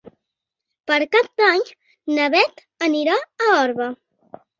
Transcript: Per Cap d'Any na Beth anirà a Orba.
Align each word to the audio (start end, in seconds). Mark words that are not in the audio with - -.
Per 0.91 0.95
Cap 1.15 1.27
d'Any 1.41 1.61
na 2.15 2.25
Beth 2.37 2.63
anirà 2.87 3.19
a 3.19 3.51
Orba. 3.59 3.91